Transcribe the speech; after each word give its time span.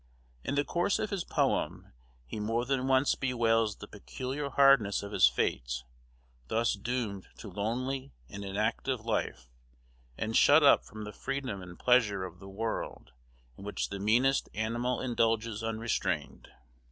In 0.43 0.55
the 0.55 0.63
course 0.65 0.97
of 0.97 1.11
his 1.11 1.23
poem, 1.23 1.93
he 2.25 2.39
more 2.39 2.65
than 2.65 2.87
once 2.87 3.13
bewails 3.13 3.75
the 3.75 3.87
peculiar 3.87 4.49
hardness 4.49 5.03
of 5.03 5.11
his 5.11 5.27
fate, 5.27 5.83
thus 6.47 6.73
doomed 6.73 7.27
to 7.37 7.51
lonely 7.51 8.11
and 8.27 8.43
inactive 8.43 9.05
life, 9.05 9.51
and 10.17 10.35
shut 10.35 10.63
up 10.63 10.83
from 10.85 11.03
the 11.03 11.13
freedom 11.13 11.61
and 11.61 11.77
pleasure 11.77 12.23
of 12.25 12.39
the 12.39 12.49
world 12.49 13.11
in 13.59 13.63
which 13.63 13.89
the 13.89 13.99
meanest 13.99 14.49
animal 14.55 14.99
indulges 14.99 15.61
unrestrained. 15.61 16.47